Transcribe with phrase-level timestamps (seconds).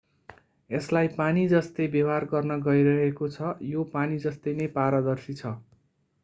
[0.69, 5.55] यसलाई पानी जस्तै व्यवहार गर्न गइरहेको छ यो पानी जस्तै नै पारदर्शी छ